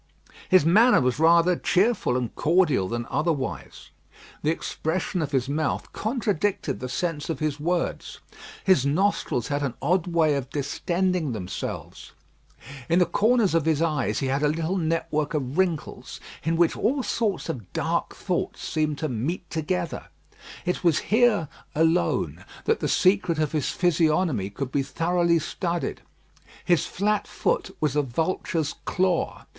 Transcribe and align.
His 0.49 0.65
manner 0.65 0.99
was 0.99 1.19
rather 1.19 1.55
cheerful 1.55 2.17
and 2.17 2.33
cordial 2.35 2.87
than 2.87 3.05
otherwise. 3.11 3.91
The 4.41 4.49
expression 4.49 5.21
of 5.21 5.31
his 5.31 5.47
mouth 5.47 5.93
contradicted 5.93 6.79
the 6.79 6.89
sense 6.89 7.29
of 7.29 7.37
his 7.37 7.59
words. 7.59 8.17
His 8.63 8.83
nostrils 8.83 9.49
had 9.49 9.61
an 9.61 9.75
odd 9.79 10.07
way 10.07 10.33
of 10.33 10.49
distending 10.49 11.33
themselves. 11.33 12.13
In 12.89 12.97
the 12.97 13.05
corners 13.05 13.53
of 13.53 13.65
his 13.65 13.79
eyes 13.79 14.17
he 14.21 14.25
had 14.25 14.41
a 14.41 14.47
little 14.47 14.79
network 14.79 15.35
of 15.35 15.55
wrinkles, 15.55 16.19
in 16.43 16.57
which 16.57 16.75
all 16.75 17.03
sorts 17.03 17.47
of 17.47 17.71
dark 17.71 18.15
thoughts 18.15 18.67
seemed 18.67 18.97
to 18.97 19.07
meet 19.07 19.47
together. 19.51 20.07
It 20.65 20.83
was 20.83 20.97
here 21.13 21.47
alone 21.75 22.43
that 22.65 22.79
the 22.79 22.87
secret 22.87 23.37
of 23.37 23.51
his 23.51 23.69
physiognomy 23.69 24.49
could 24.49 24.71
be 24.71 24.81
thoroughly 24.81 25.37
studied. 25.37 26.01
His 26.65 26.87
flat 26.87 27.27
foot 27.27 27.75
was 27.79 27.95
a 27.95 28.01
vulture's 28.01 28.73
claw. 28.85 29.45